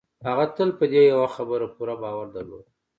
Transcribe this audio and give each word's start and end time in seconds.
هغه 0.27 0.45
تل 0.55 0.69
په 0.79 0.85
دې 0.91 1.01
يوه 1.11 1.27
خبره 1.35 1.67
پوره 1.75 1.95
باور 2.01 2.27
درلود. 2.35 2.65